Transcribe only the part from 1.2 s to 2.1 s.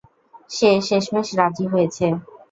রাজি হয়েছে।